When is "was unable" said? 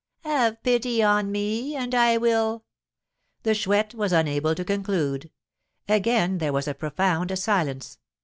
3.93-4.55